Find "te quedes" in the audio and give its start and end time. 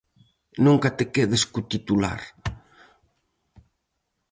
0.97-1.43